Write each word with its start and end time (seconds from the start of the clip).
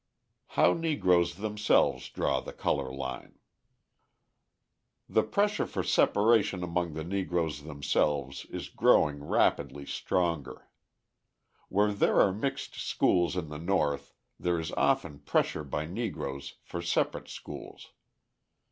How 0.57 0.73
Negroes 0.73 1.35
Themselves 1.35 2.09
Draw 2.09 2.39
the 2.39 2.53
Colour 2.53 2.91
Line 2.91 3.37
The 5.07 5.21
pressure 5.21 5.67
for 5.67 5.83
separation 5.83 6.63
among 6.63 6.93
the 6.93 7.03
Negroes 7.03 7.61
themselves 7.61 8.45
is 8.45 8.69
growing 8.69 9.23
rapidly 9.23 9.85
stronger. 9.85 10.67
Where 11.69 11.93
there 11.93 12.19
are 12.19 12.33
mixed 12.33 12.77
schools 12.79 13.35
in 13.37 13.49
the 13.49 13.59
North 13.59 14.15
there 14.39 14.59
is 14.59 14.71
often 14.71 15.19
pressure 15.19 15.63
by 15.63 15.85
Negroes 15.85 16.55
for 16.63 16.81
separate 16.81 17.29
schools. 17.29 17.91